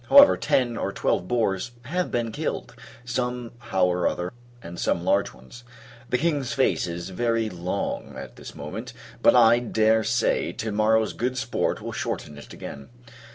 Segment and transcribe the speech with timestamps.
[0.09, 2.73] However, ten or twelve boars have been killed,
[3.05, 5.63] some how or other, and some large ones.
[6.09, 11.13] The King's face is very long, at this moment; but, I dare say, to morrow's
[11.13, 12.89] good sport will shorten it again.